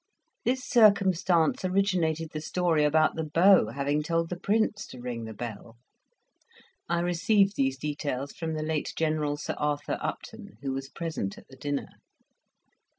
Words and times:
This 0.45 0.65
circumstance 0.67 1.63
originated 1.63 2.31
the 2.31 2.41
story 2.41 2.83
about 2.83 3.13
the 3.15 3.23
beau 3.23 3.67
having 3.67 4.01
told 4.01 4.31
the 4.31 4.35
Prince 4.39 4.87
to 4.87 4.99
ring 4.99 5.25
the 5.25 5.33
bell. 5.35 5.77
I 6.89 7.01
received 7.01 7.55
these 7.55 7.77
details 7.77 8.31
from 8.33 8.55
the 8.55 8.63
late 8.63 8.93
General 8.97 9.37
Sir 9.37 9.53
Arthur 9.59 9.99
Upton, 10.01 10.57
who 10.63 10.71
was 10.71 10.89
present 10.89 11.37
at 11.37 11.47
the 11.49 11.55
dinner. 11.55 11.89